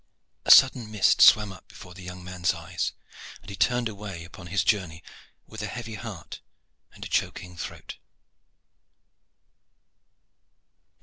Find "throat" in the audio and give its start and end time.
7.55-7.99